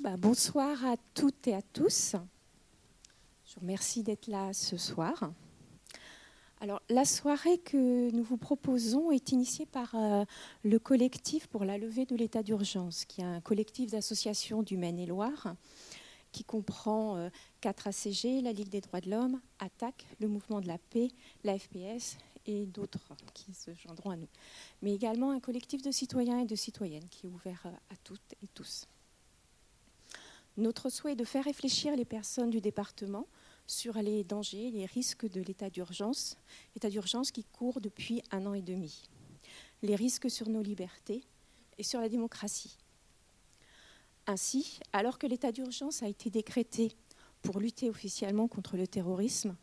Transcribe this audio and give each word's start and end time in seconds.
Bah, 0.00 0.16
bonsoir 0.16 0.82
à 0.86 0.96
toutes 1.12 1.46
et 1.46 1.54
à 1.54 1.60
tous. 1.60 2.16
Je 3.44 3.54
vous 3.54 3.60
remercie 3.60 4.02
d'être 4.02 4.28
là 4.28 4.50
ce 4.54 4.78
soir. 4.78 5.30
Alors, 6.62 6.80
la 6.88 7.04
soirée 7.04 7.58
que 7.58 8.10
nous 8.10 8.22
vous 8.22 8.38
proposons 8.38 9.10
est 9.10 9.32
initiée 9.32 9.66
par 9.66 9.94
euh, 9.94 10.24
le 10.62 10.78
collectif 10.78 11.48
pour 11.48 11.66
la 11.66 11.76
levée 11.76 12.06
de 12.06 12.16
l'état 12.16 12.42
d'urgence, 12.42 13.04
qui 13.04 13.20
est 13.20 13.24
un 13.24 13.42
collectif 13.42 13.90
d'associations 13.90 14.62
du 14.62 14.78
Maine-et-Loire, 14.78 15.54
qui 16.32 16.44
comprend 16.44 17.18
euh, 17.18 17.28
quatre 17.60 17.86
ACG, 17.86 18.40
la 18.40 18.54
Ligue 18.54 18.70
des 18.70 18.80
droits 18.80 19.02
de 19.02 19.10
l'homme, 19.10 19.38
ATTAC, 19.58 20.06
le 20.18 20.28
Mouvement 20.28 20.62
de 20.62 20.66
la 20.68 20.78
paix, 20.78 21.08
la 21.44 21.58
FPS 21.58 22.16
et 22.46 22.64
d'autres 22.64 23.12
qui 23.34 23.52
se 23.52 23.74
joindront 23.74 24.10
à 24.12 24.16
nous. 24.16 24.28
Mais 24.80 24.94
également 24.94 25.30
un 25.30 25.40
collectif 25.40 25.82
de 25.82 25.90
citoyens 25.90 26.38
et 26.38 26.46
de 26.46 26.56
citoyennes 26.56 27.08
qui 27.10 27.26
est 27.26 27.28
ouvert 27.28 27.60
euh, 27.66 27.70
à 27.90 27.96
toutes 28.02 28.32
et 28.42 28.48
tous. 28.54 28.86
Notre 30.56 30.90
souhait 30.90 31.12
est 31.12 31.16
de 31.16 31.24
faire 31.24 31.44
réfléchir 31.44 31.96
les 31.96 32.04
personnes 32.04 32.50
du 32.50 32.60
département 32.60 33.26
sur 33.66 33.94
les 33.94 34.24
dangers, 34.24 34.70
les 34.70 34.86
risques 34.86 35.28
de 35.28 35.40
l'état 35.40 35.70
d'urgence, 35.70 36.36
état 36.76 36.90
d'urgence 36.90 37.30
qui 37.30 37.44
court 37.44 37.80
depuis 37.80 38.22
un 38.30 38.46
an 38.46 38.54
et 38.54 38.62
demi, 38.62 39.04
les 39.82 39.94
risques 39.94 40.30
sur 40.30 40.48
nos 40.48 40.62
libertés 40.62 41.22
et 41.78 41.82
sur 41.82 42.00
la 42.00 42.08
démocratie. 42.08 42.76
Ainsi, 44.26 44.80
alors 44.92 45.18
que 45.18 45.26
l'état 45.26 45.52
d'urgence 45.52 46.02
a 46.02 46.08
été 46.08 46.30
décrété 46.30 46.92
pour 47.42 47.58
lutter 47.58 47.88
officiellement 47.88 48.48
contre 48.48 48.76
le 48.76 48.86
terrorisme, 48.86 49.56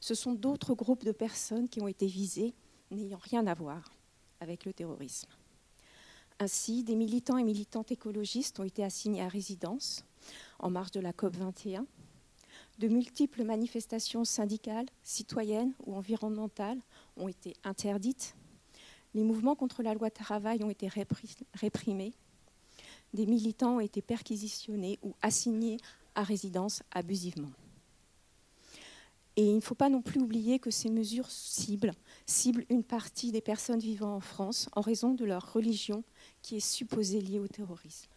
ce 0.00 0.14
sont 0.14 0.32
d'autres 0.32 0.74
groupes 0.74 1.04
de 1.04 1.12
personnes 1.12 1.68
qui 1.68 1.80
ont 1.80 1.88
été 1.88 2.06
visés 2.06 2.54
n'ayant 2.90 3.18
rien 3.18 3.46
à 3.46 3.54
voir 3.54 3.92
avec 4.40 4.64
le 4.64 4.72
terrorisme. 4.72 5.28
Ainsi, 6.44 6.84
des 6.84 6.94
militants 6.94 7.38
et 7.38 7.42
militantes 7.42 7.90
écologistes 7.90 8.60
ont 8.60 8.64
été 8.64 8.84
assignés 8.84 9.22
à 9.22 9.28
résidence 9.28 10.04
en 10.58 10.68
marge 10.68 10.90
de 10.90 11.00
la 11.00 11.14
COP 11.14 11.34
21. 11.36 11.86
De 12.78 12.88
multiples 12.88 13.44
manifestations 13.44 14.26
syndicales, 14.26 14.84
citoyennes 15.02 15.72
ou 15.86 15.94
environnementales 15.94 16.82
ont 17.16 17.28
été 17.28 17.54
interdites. 17.64 18.36
Les 19.14 19.24
mouvements 19.24 19.54
contre 19.54 19.82
la 19.82 19.94
loi 19.94 20.10
travail 20.10 20.62
ont 20.62 20.68
été 20.68 20.90
réprimés. 21.54 22.12
Des 23.14 23.24
militants 23.24 23.76
ont 23.76 23.80
été 23.80 24.02
perquisitionnés 24.02 24.98
ou 25.02 25.14
assignés 25.22 25.78
à 26.14 26.24
résidence 26.24 26.82
abusivement. 26.90 27.52
Et 29.36 29.44
il 29.44 29.56
ne 29.56 29.60
faut 29.60 29.74
pas 29.74 29.88
non 29.88 30.00
plus 30.00 30.20
oublier 30.20 30.60
que 30.60 30.70
ces 30.70 30.88
mesures 30.88 31.30
ciblent, 31.30 31.94
une 32.70 32.84
partie 32.84 33.32
des 33.32 33.40
personnes 33.40 33.80
vivant 33.80 34.14
en 34.14 34.20
France 34.20 34.68
en 34.72 34.80
raison 34.80 35.12
de 35.12 35.24
leur 35.24 35.52
religion 35.52 36.04
qui 36.40 36.56
est 36.56 36.60
supposée 36.60 37.20
liée 37.20 37.40
au 37.40 37.48
terrorisme. 37.48 38.10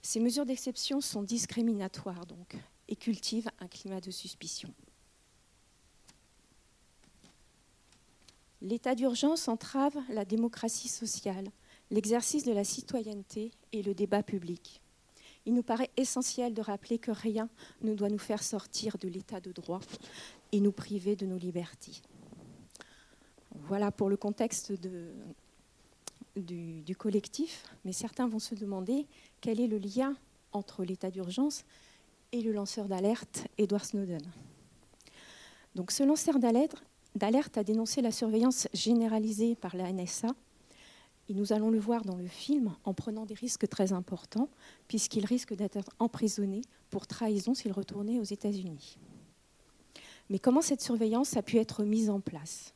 Ces 0.00 0.20
mesures 0.20 0.46
d'exception 0.46 1.00
sont 1.00 1.22
discriminatoires 1.22 2.24
donc 2.24 2.56
et 2.88 2.96
cultivent 2.96 3.50
un 3.60 3.68
climat 3.68 4.00
de 4.00 4.10
suspicion. 4.10 4.72
L'état 8.62 8.94
d'urgence 8.94 9.48
entrave 9.48 9.96
la 10.08 10.24
démocratie 10.24 10.88
sociale, 10.88 11.48
l'exercice 11.90 12.44
de 12.44 12.52
la 12.52 12.64
citoyenneté 12.64 13.52
et 13.72 13.82
le 13.82 13.94
débat 13.94 14.22
public. 14.22 14.80
Il 15.48 15.54
nous 15.54 15.62
paraît 15.62 15.88
essentiel 15.96 16.52
de 16.52 16.60
rappeler 16.60 16.98
que 16.98 17.10
rien 17.10 17.48
ne 17.80 17.94
doit 17.94 18.10
nous 18.10 18.18
faire 18.18 18.42
sortir 18.42 18.98
de 18.98 19.08
l'état 19.08 19.40
de 19.40 19.50
droit 19.50 19.80
et 20.52 20.60
nous 20.60 20.72
priver 20.72 21.16
de 21.16 21.24
nos 21.24 21.38
libertés. 21.38 22.02
Voilà 23.54 23.90
pour 23.90 24.10
le 24.10 24.18
contexte 24.18 24.72
de, 24.72 25.10
du, 26.36 26.94
collectif, 26.96 27.64
mais 27.86 27.94
certains 27.94 28.28
vont 28.28 28.38
se 28.38 28.54
demander 28.54 29.06
quel 29.40 29.58
est 29.58 29.66
le 29.68 29.78
lien 29.78 30.18
entre 30.52 30.84
l'état 30.84 31.10
d'urgence 31.10 31.64
et 32.32 32.42
le 32.42 32.52
lanceur 32.52 32.86
d'alerte 32.86 33.46
Edward 33.56 33.86
Snowden. 33.86 34.30
Donc, 35.74 35.92
ce 35.92 36.02
lanceur 36.02 36.38
d'alerte 36.38 37.56
a 37.56 37.64
dénoncé 37.64 38.02
la 38.02 38.12
surveillance 38.12 38.68
généralisée 38.74 39.54
par 39.54 39.74
la 39.78 39.90
NSA. 39.90 40.28
Et 41.28 41.34
nous 41.34 41.52
allons 41.52 41.70
le 41.70 41.78
voir 41.78 42.04
dans 42.04 42.16
le 42.16 42.26
film 42.26 42.74
en 42.84 42.94
prenant 42.94 43.26
des 43.26 43.34
risques 43.34 43.68
très 43.68 43.92
importants, 43.92 44.48
puisqu'il 44.86 45.26
risque 45.26 45.54
d'être 45.54 45.90
emprisonné 45.98 46.62
pour 46.90 47.06
trahison 47.06 47.54
s'il 47.54 47.72
retournait 47.72 48.18
aux 48.18 48.24
États-Unis. 48.24 48.98
Mais 50.30 50.38
comment 50.38 50.62
cette 50.62 50.80
surveillance 50.80 51.36
a 51.36 51.42
pu 51.42 51.58
être 51.58 51.84
mise 51.84 52.10
en 52.10 52.20
place? 52.20 52.74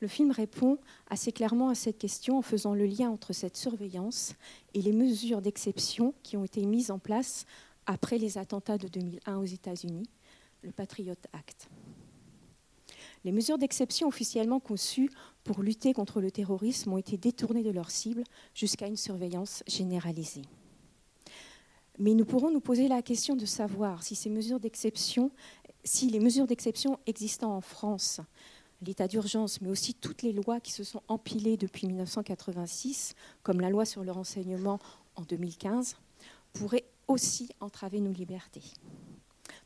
Le 0.00 0.08
film 0.08 0.32
répond 0.32 0.78
assez 1.08 1.32
clairement 1.32 1.68
à 1.68 1.74
cette 1.74 1.98
question 1.98 2.38
en 2.38 2.42
faisant 2.42 2.74
le 2.74 2.84
lien 2.84 3.10
entre 3.10 3.32
cette 3.32 3.56
surveillance 3.56 4.34
et 4.74 4.82
les 4.82 4.92
mesures 4.92 5.40
d'exception 5.40 6.14
qui 6.22 6.36
ont 6.36 6.44
été 6.44 6.66
mises 6.66 6.90
en 6.90 6.98
place 6.98 7.46
après 7.86 8.18
les 8.18 8.38
attentats 8.38 8.78
de 8.78 8.88
2001 8.88 9.38
aux 9.38 9.44
États-Unis, 9.44 10.08
le 10.62 10.72
Patriot 10.72 11.14
Act. 11.32 11.68
Les 13.24 13.32
mesures 13.32 13.58
d'exception 13.58 14.06
officiellement 14.06 14.60
conçues 14.60 15.10
pour 15.44 15.62
lutter 15.62 15.94
contre 15.94 16.20
le 16.20 16.30
terrorisme 16.30 16.92
ont 16.92 16.98
été 16.98 17.16
détournées 17.16 17.62
de 17.62 17.70
leur 17.70 17.90
cible 17.90 18.22
jusqu'à 18.54 18.86
une 18.86 18.96
surveillance 18.96 19.62
généralisée. 19.66 20.42
Mais 21.98 22.14
nous 22.14 22.24
pourrons 22.24 22.50
nous 22.50 22.60
poser 22.60 22.88
la 22.88 23.02
question 23.02 23.36
de 23.36 23.46
savoir 23.46 24.02
si 24.02 24.14
ces 24.14 24.28
mesures 24.28 24.60
d'exception, 24.60 25.30
si 25.84 26.10
les 26.10 26.20
mesures 26.20 26.46
d'exception 26.46 26.98
existant 27.06 27.56
en 27.56 27.60
France 27.60 28.20
l'état 28.82 29.08
d'urgence, 29.08 29.60
mais 29.62 29.70
aussi 29.70 29.94
toutes 29.94 30.22
les 30.22 30.32
lois 30.32 30.60
qui 30.60 30.72
se 30.72 30.84
sont 30.84 31.02
empilées 31.08 31.56
depuis 31.56 31.86
1986, 31.86 33.14
comme 33.42 33.60
la 33.60 33.70
loi 33.70 33.86
sur 33.86 34.04
le 34.04 34.12
renseignement 34.12 34.78
en 35.16 35.22
2015, 35.22 35.96
pourraient 36.52 36.84
aussi 37.08 37.48
entraver 37.60 38.00
nos 38.00 38.12
libertés. 38.12 38.62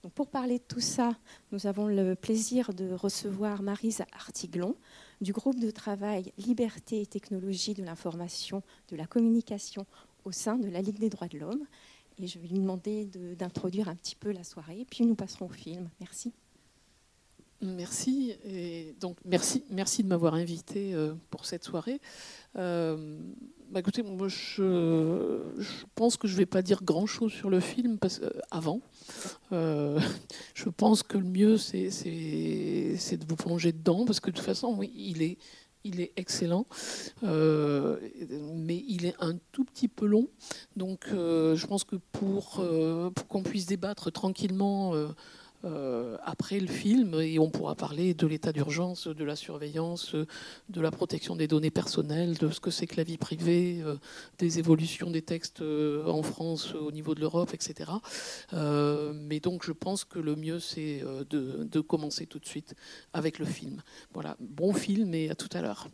Donc 0.02 0.12
pour 0.12 0.28
parler 0.28 0.58
de 0.58 0.64
tout 0.64 0.80
ça, 0.80 1.16
nous 1.50 1.66
avons 1.66 1.88
le 1.88 2.14
plaisir 2.14 2.72
de 2.72 2.92
recevoir 2.92 3.62
Marise 3.62 4.02
Artiglon 4.12 4.76
du 5.20 5.32
groupe 5.32 5.58
de 5.58 5.70
travail 5.70 6.32
Liberté 6.38 7.00
et 7.00 7.06
technologie 7.06 7.74
de 7.74 7.82
l'information, 7.82 8.62
de 8.90 8.96
la 8.96 9.06
communication 9.06 9.86
au 10.24 10.32
sein 10.32 10.56
de 10.56 10.68
la 10.68 10.82
Ligue 10.82 10.98
des 10.98 11.10
droits 11.10 11.28
de 11.28 11.38
l'homme. 11.38 11.64
Et 12.20 12.26
je 12.26 12.38
vais 12.38 12.48
lui 12.48 12.58
demander 12.58 13.06
d'introduire 13.36 13.88
un 13.88 13.94
petit 13.94 14.16
peu 14.16 14.32
la 14.32 14.44
soirée, 14.44 14.86
puis 14.88 15.04
nous 15.04 15.14
passerons 15.14 15.46
au 15.46 15.52
film. 15.52 15.88
Merci. 16.00 16.32
Merci. 17.60 18.34
Donc, 19.00 19.16
merci, 19.24 19.64
merci 19.70 20.04
de 20.04 20.08
m'avoir 20.08 20.34
invité 20.34 20.94
euh, 20.94 21.14
pour 21.30 21.44
cette 21.44 21.64
soirée. 21.64 22.00
Euh, 22.56 23.18
bah, 23.70 23.80
écoutez, 23.80 24.02
je, 24.28 25.52
pense 25.96 26.16
que 26.16 26.28
je 26.28 26.34
ne 26.34 26.38
vais 26.38 26.46
pas 26.46 26.62
dire 26.62 26.84
grand-chose 26.84 27.32
sur 27.32 27.50
le 27.50 27.58
film 27.58 27.98
parce, 27.98 28.20
euh, 28.22 28.30
avant. 28.52 28.80
je 29.50 30.68
pense 30.68 31.02
que 31.02 31.18
le 31.18 31.24
mieux, 31.24 31.56
c'est 31.58 31.88
de 31.88 33.26
vous 33.28 33.36
plonger 33.36 33.72
dedans 33.72 34.04
parce 34.04 34.20
que 34.20 34.30
de 34.30 34.36
toute 34.36 34.44
façon, 34.44 34.74
oui, 34.76 34.92
il 34.94 35.22
est, 35.22 35.38
excellent, 36.16 36.66
mais 37.22 38.84
il 38.88 39.06
est 39.06 39.14
un 39.20 39.36
tout 39.50 39.64
petit 39.64 39.88
peu 39.88 40.06
long. 40.06 40.28
Donc, 40.76 41.08
je 41.10 41.66
pense 41.66 41.82
que 41.82 41.96
pour, 41.96 42.62
qu'on 43.28 43.42
puisse 43.42 43.66
débattre 43.66 44.12
tranquillement 44.12 44.94
euh, 44.94 45.08
après 46.24 46.60
le 46.60 46.68
film 46.68 47.14
et 47.20 47.38
on 47.38 47.50
pourra 47.50 47.74
parler 47.74 48.14
de 48.14 48.26
l'état 48.26 48.52
d'urgence, 48.52 49.08
de 49.08 49.24
la 49.24 49.36
surveillance, 49.36 50.14
de 50.68 50.80
la 50.80 50.90
protection 50.90 51.36
des 51.36 51.48
données 51.48 51.70
personnelles, 51.70 52.36
de 52.38 52.50
ce 52.50 52.60
que 52.60 52.70
c'est 52.70 52.86
que 52.86 52.96
la 52.96 53.02
vie 53.02 53.18
privée, 53.18 53.80
euh, 53.82 53.96
des 54.38 54.58
évolutions 54.58 55.10
des 55.10 55.22
textes 55.22 55.60
euh, 55.60 56.06
en 56.06 56.22
France 56.22 56.74
au 56.74 56.92
niveau 56.92 57.14
de 57.14 57.20
l'Europe, 57.20 57.52
etc. 57.54 57.90
mais 59.14 59.40
donc 59.40 59.64
je 59.64 59.72
pense 59.72 60.04
que 60.04 60.18
le 60.18 60.36
mieux 60.36 60.60
c'est 60.60 61.02
de, 61.30 61.64
de 61.64 61.80
commencer 61.80 62.26
tout 62.26 62.38
de 62.38 62.46
suite 62.46 62.74
avec 63.12 63.38
le 63.38 63.46
film. 63.46 63.82
Voilà, 64.12 64.36
bon 64.40 64.72
film 64.72 65.14
et 65.14 65.30
à 65.30 65.34
tout 65.34 65.48
à 65.52 65.62
l'heure. 65.62 65.88